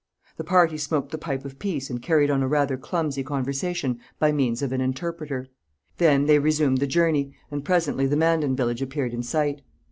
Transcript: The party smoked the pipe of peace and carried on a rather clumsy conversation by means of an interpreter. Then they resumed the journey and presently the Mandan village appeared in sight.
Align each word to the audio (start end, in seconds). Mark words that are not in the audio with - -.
The 0.37 0.43
party 0.43 0.79
smoked 0.79 1.11
the 1.11 1.19
pipe 1.19 1.45
of 1.45 1.59
peace 1.59 1.91
and 1.91 2.01
carried 2.01 2.31
on 2.31 2.41
a 2.41 2.47
rather 2.47 2.75
clumsy 2.75 3.21
conversation 3.23 3.99
by 4.17 4.31
means 4.31 4.63
of 4.63 4.71
an 4.71 4.81
interpreter. 4.81 5.45
Then 5.99 6.25
they 6.25 6.39
resumed 6.39 6.79
the 6.79 6.87
journey 6.87 7.35
and 7.51 7.63
presently 7.63 8.07
the 8.07 8.17
Mandan 8.17 8.55
village 8.55 8.81
appeared 8.81 9.13
in 9.13 9.21
sight. 9.21 9.61